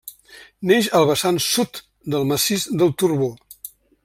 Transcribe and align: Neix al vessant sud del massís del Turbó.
Neix 0.71 0.87
al 0.99 1.05
vessant 1.09 1.37
sud 1.49 1.83
del 2.15 2.27
massís 2.33 2.69
del 2.83 2.95
Turbó. 3.03 3.33